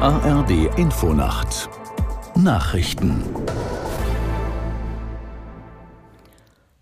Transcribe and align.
ARD 0.00 0.78
Infonacht 0.78 1.68
Nachrichten 2.36 3.24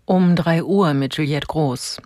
Um 0.05 0.35
3 0.35 0.63
Uhr 0.63 0.93
mit 0.93 1.17
Juliette 1.17 1.47
Groß. 1.47 1.99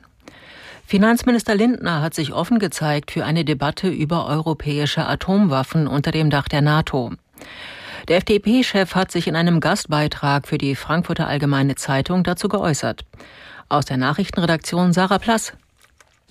Finanzminister 0.86 1.54
Lindner 1.54 2.02
hat 2.02 2.14
sich 2.14 2.32
offen 2.32 2.60
gezeigt 2.60 3.12
für 3.12 3.26
eine 3.26 3.44
Debatte 3.44 3.90
über 3.90 4.26
europäische 4.26 5.06
Atomwaffen 5.06 5.86
unter 5.86 6.12
dem 6.12 6.30
Dach 6.30 6.48
der 6.48 6.62
NATO. 6.62 7.12
Der 8.08 8.16
FDP-Chef 8.16 8.96
hat 8.96 9.12
sich 9.12 9.28
in 9.28 9.36
einem 9.36 9.60
Gastbeitrag 9.60 10.48
für 10.48 10.58
die 10.58 10.78
Frankfurter 10.78 11.28
Allgemeine 11.28 11.76
Zeitung 11.76 12.24
dazu 12.24 12.48
geäußert. 12.48 13.04
Aus 13.68 13.84
der 13.84 13.98
Nachrichtenredaktion 13.98 14.94
Sarah 14.94 15.20
Plass. 15.20 15.52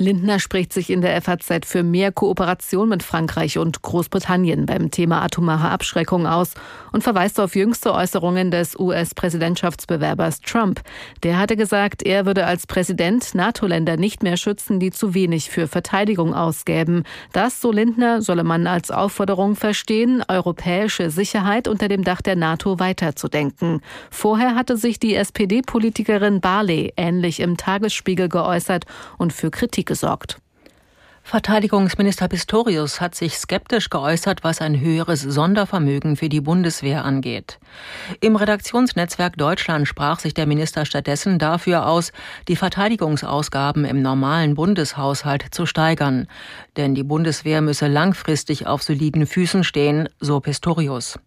Lindner 0.00 0.38
spricht 0.38 0.72
sich 0.72 0.88
in 0.88 1.02
der 1.02 1.20
FAZ 1.20 1.66
für 1.66 1.82
mehr 1.82 2.10
Kooperation 2.10 2.88
mit 2.88 3.02
Frankreich 3.02 3.58
und 3.58 3.82
Großbritannien 3.82 4.64
beim 4.64 4.90
Thema 4.90 5.22
atomare 5.22 5.68
Abschreckung 5.68 6.26
aus 6.26 6.54
und 6.90 7.04
verweist 7.04 7.38
auf 7.38 7.54
jüngste 7.54 7.92
Äußerungen 7.92 8.50
des 8.50 8.78
US-Präsidentschaftsbewerbers 8.78 10.40
Trump. 10.40 10.80
Der 11.22 11.38
hatte 11.38 11.54
gesagt, 11.54 12.02
er 12.02 12.24
würde 12.24 12.46
als 12.46 12.66
Präsident 12.66 13.34
NATO-Länder 13.34 13.98
nicht 13.98 14.22
mehr 14.22 14.38
schützen, 14.38 14.80
die 14.80 14.90
zu 14.90 15.12
wenig 15.12 15.50
für 15.50 15.68
Verteidigung 15.68 16.34
ausgäben. 16.34 17.04
Das, 17.32 17.60
so 17.60 17.70
Lindner, 17.70 18.22
solle 18.22 18.42
man 18.42 18.66
als 18.66 18.90
Aufforderung 18.90 19.54
verstehen, 19.54 20.24
europäische 20.28 21.10
Sicherheit 21.10 21.68
unter 21.68 21.88
dem 21.88 22.04
Dach 22.04 22.22
der 22.22 22.36
NATO 22.36 22.78
weiterzudenken. 22.78 23.82
Vorher 24.10 24.54
hatte 24.54 24.78
sich 24.78 24.98
die 24.98 25.14
SPD-Politikerin 25.14 26.40
Barley 26.40 26.94
ähnlich 26.96 27.40
im 27.40 27.58
Tagesspiegel 27.58 28.30
geäußert 28.30 28.86
und 29.18 29.34
für 29.34 29.50
Kritik 29.50 29.89
gesorgt. 29.90 30.38
Verteidigungsminister 31.24 32.28
Pistorius 32.28 33.00
hat 33.00 33.16
sich 33.16 33.36
skeptisch 33.38 33.90
geäußert, 33.90 34.42
was 34.44 34.60
ein 34.60 34.80
höheres 34.80 35.20
Sondervermögen 35.20 36.16
für 36.16 36.28
die 36.28 36.40
Bundeswehr 36.40 37.04
angeht. 37.04 37.58
Im 38.20 38.36
Redaktionsnetzwerk 38.36 39.36
Deutschland 39.36 39.88
sprach 39.88 40.20
sich 40.20 40.32
der 40.32 40.46
Minister 40.46 40.84
stattdessen 40.84 41.38
dafür 41.38 41.86
aus, 41.86 42.12
die 42.46 42.56
Verteidigungsausgaben 42.56 43.84
im 43.84 44.00
normalen 44.00 44.54
Bundeshaushalt 44.54 45.44
zu 45.50 45.66
steigern. 45.66 46.28
Denn 46.76 46.94
die 46.94 47.04
Bundeswehr 47.04 47.60
müsse 47.62 47.88
langfristig 47.88 48.68
auf 48.68 48.82
soliden 48.82 49.26
Füßen 49.26 49.64
stehen, 49.64 50.08
so 50.20 50.38
Pistorius. 50.40 51.18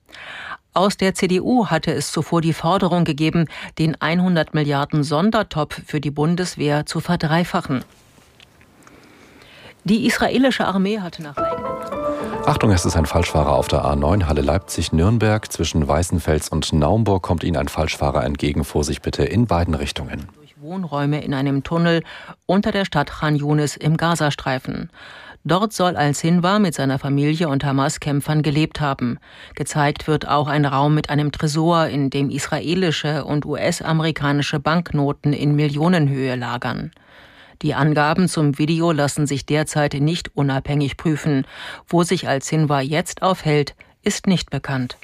Aus 0.74 0.98
der 0.98 1.14
CDU 1.14 1.68
hatte 1.68 1.94
es 1.94 2.12
zuvor 2.12 2.42
die 2.42 2.54
Forderung 2.54 3.04
gegeben, 3.04 3.46
den 3.78 4.00
100 4.02 4.54
Milliarden 4.54 5.04
Sondertopf 5.04 5.82
für 5.86 6.02
die 6.02 6.12
Bundeswehr 6.12 6.86
zu 6.86 7.00
verdreifachen. 7.00 7.86
Die 9.86 10.06
israelische 10.06 10.66
Armee 10.66 11.00
hatte 11.00 11.22
nach 11.22 11.36
eigenen 11.36 11.74
Achtung, 12.46 12.72
es 12.72 12.86
ist 12.86 12.96
ein 12.96 13.06
Falschfahrer 13.06 13.54
auf 13.54 13.68
der 13.68 13.84
A9 13.86 14.28
Halle 14.28 14.42
Leipzig-Nürnberg. 14.42 15.52
Zwischen 15.52 15.88
Weißenfels 15.88 16.50
und 16.50 16.72
Naumburg 16.74 17.24
kommt 17.24 17.44
Ihnen 17.44 17.58
ein 17.58 17.68
Falschfahrer 17.68 18.24
entgegen. 18.24 18.64
Vorsicht 18.64 19.02
bitte 19.02 19.24
in 19.24 19.48
beiden 19.48 19.74
Richtungen. 19.74 20.28
Durch 20.36 20.56
Wohnräume 20.60 21.22
in 21.24 21.34
einem 21.34 21.64
Tunnel 21.64 22.04
unter 22.46 22.72
der 22.72 22.86
Stadt 22.86 23.12
Khan 23.12 23.36
Yunis 23.36 23.76
im 23.76 23.98
Gazastreifen. 23.98 24.90
Dort 25.46 25.74
soll 25.74 25.98
Al-Sinwar 25.98 26.60
mit 26.60 26.74
seiner 26.74 27.00
Familie 27.00 27.50
und 27.50 27.66
Hamas-Kämpfern 27.66 28.42
gelebt 28.42 28.80
haben. 28.80 29.20
Gezeigt 29.56 30.08
wird 30.08 30.28
auch 30.28 30.48
ein 30.48 30.66
Raum 30.66 30.96
mit 30.96 31.10
einem 31.10 31.34
Tresor, 31.34 31.88
in 31.88 32.10
dem 32.10 32.30
israelische 32.30 33.26
und 33.26 33.46
US-amerikanische 33.46 34.62
Banknoten 34.62 35.34
in 35.34 35.56
Millionenhöhe 35.56 36.36
lagern. 36.36 36.92
Die 37.64 37.74
Angaben 37.74 38.28
zum 38.28 38.58
Video 38.58 38.92
lassen 38.92 39.26
sich 39.26 39.46
derzeit 39.46 39.94
nicht 39.94 40.36
unabhängig 40.36 40.98
prüfen. 40.98 41.48
Wo 41.88 42.04
sich 42.04 42.28
Al-Sinwar 42.28 42.82
jetzt 42.82 43.22
aufhält, 43.22 43.74
ist 44.04 44.28
nicht 44.28 44.50
bekannt. 44.50 44.98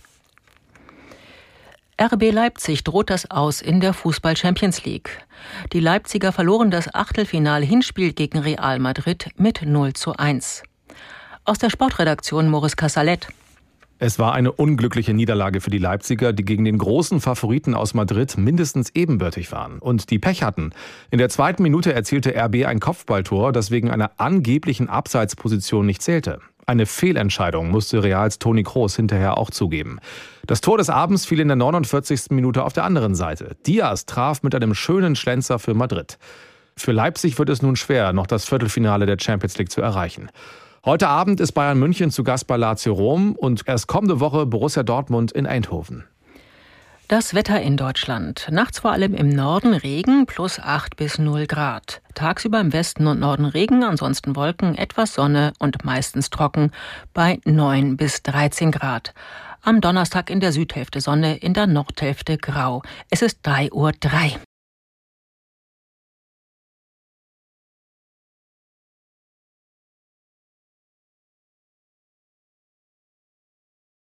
RB 2.02 2.32
Leipzig 2.32 2.84
droht 2.84 3.10
das 3.10 3.32
aus 3.32 3.62
in 3.62 3.80
der 3.80 3.94
Fußball 3.94 4.36
Champions 4.36 4.84
League. 4.84 5.26
Die 5.72 5.80
Leipziger 5.80 6.34
verloren 6.34 6.70
das 6.70 6.94
Achtelfinal-Hinspiel 6.94 8.12
gegen 8.12 8.40
Real 8.40 8.80
Madrid 8.80 9.30
mit 9.38 9.62
0 9.66 9.94
zu 9.94 10.14
1. 10.14 10.64
Aus 11.46 11.60
der 11.60 11.70
Sportredaktion 11.70 12.50
Moris 12.50 12.76
Casalet. 12.76 13.28
Es 14.02 14.18
war 14.18 14.32
eine 14.32 14.54
unglückliche 14.54 15.14
Niederlage 15.14 15.60
für 15.60 15.72
die 15.72 15.78
Leipziger, 15.78 16.32
die 16.32 16.46
gegen 16.46 16.64
den 16.64 16.78
großen 16.78 17.20
Favoriten 17.20 17.76
aus 17.76 17.94
Madrid 17.94 18.38
mindestens 18.38 18.92
ebenbürtig 18.96 19.52
waren 19.52 19.80
und 19.80 20.10
die 20.10 20.20
Pech 20.20 20.42
hatten. 20.42 20.72
In 21.12 21.18
der 21.20 21.28
zweiten 21.28 21.64
Minute 21.64 21.94
erzielte 21.94 22.34
RB 22.34 22.66
ein 22.66 22.80
Kopfballtor, 22.80 23.52
das 23.52 23.72
wegen 23.72 23.92
einer 23.92 24.12
angeblichen 24.16 24.88
Abseitsposition 24.88 25.86
nicht 25.86 26.02
zählte. 26.02 26.40
Eine 26.66 26.86
Fehlentscheidung 26.86 27.72
musste 27.72 28.02
Reals 28.02 28.40
Toni 28.40 28.64
Kroos 28.64 28.96
hinterher 28.96 29.38
auch 29.38 29.50
zugeben. 29.50 30.00
Das 30.48 30.62
Tor 30.62 30.78
des 30.78 30.90
Abends 30.90 31.26
fiel 31.26 31.42
in 31.42 31.50
der 31.50 31.58
49. 31.58 32.28
Minute 32.30 32.64
auf 32.64 32.72
der 32.72 32.86
anderen 32.86 33.16
Seite. 33.16 33.58
Diaz 33.68 34.06
traf 34.06 34.44
mit 34.44 34.56
einem 34.56 34.76
schönen 34.76 35.18
Schlenzer 35.18 35.60
für 35.60 35.74
Madrid. 35.74 36.18
Für 36.78 36.94
Leipzig 36.94 37.38
wird 37.38 37.50
es 37.50 37.62
nun 37.62 37.76
schwer, 37.76 38.14
noch 38.14 38.28
das 38.28 38.46
Viertelfinale 38.46 39.06
der 39.06 39.18
Champions 39.20 39.58
League 39.58 39.72
zu 39.72 39.82
erreichen. 39.82 40.30
Heute 40.86 41.10
Abend 41.10 41.42
ist 41.42 41.52
Bayern 41.52 41.78
München 41.78 42.10
zu 42.10 42.24
Gast 42.24 42.48
bei 42.48 42.56
Lazio 42.56 42.94
Rom 42.94 43.34
und 43.34 43.68
erst 43.68 43.88
kommende 43.88 44.22
Woche 44.22 44.46
Borussia 44.46 44.84
Dortmund 44.84 45.32
in 45.34 45.46
Eindhoven. 45.46 46.06
Das 47.10 47.34
Wetter 47.34 47.60
in 47.60 47.76
Deutschland. 47.76 48.48
Nachts 48.52 48.80
vor 48.80 48.92
allem 48.92 49.14
im 49.14 49.30
Norden 49.30 49.74
Regen 49.74 50.26
plus 50.26 50.60
8 50.60 50.96
bis 50.96 51.18
0 51.18 51.48
Grad. 51.48 52.02
Tagsüber 52.14 52.62
im 52.62 52.72
Westen 52.72 53.08
und 53.08 53.20
Norden 53.20 53.46
Regen, 53.46 53.84
ansonsten 53.84 54.36
Wolken, 54.36 54.78
etwas 54.78 55.16
Sonne 55.16 55.52
und 55.60 55.84
meistens 55.84 56.30
trocken 56.30 56.72
bei 57.14 57.40
9 57.46 57.98
bis 57.98 58.22
13 58.24 58.72
Grad. 58.72 59.14
Am 59.62 59.82
Donnerstag 59.82 60.30
in 60.30 60.40
der 60.40 60.54
Südhälfte 60.54 61.02
Sonne, 61.02 61.38
in 61.38 61.54
der 61.54 61.68
Nordhälfte 61.68 62.38
grau. 62.38 62.84
Es 63.10 63.22
ist 63.22 63.40
3.03 63.46 63.74
Uhr. 63.74 63.92